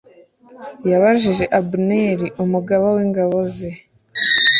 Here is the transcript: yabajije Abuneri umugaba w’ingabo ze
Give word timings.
yabajije 0.89 1.45
Abuneri 1.59 2.27
umugaba 2.43 2.87
w’ingabo 2.95 3.37
ze 3.55 3.69